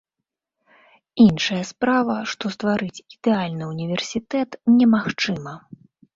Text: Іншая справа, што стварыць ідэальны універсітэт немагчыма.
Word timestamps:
Іншая 1.25 1.59
справа, 1.71 2.15
што 2.31 2.51
стварыць 2.57 3.03
ідэальны 3.17 3.63
універсітэт 3.75 4.59
немагчыма. 4.81 5.55